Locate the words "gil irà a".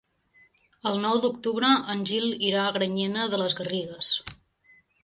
2.13-2.75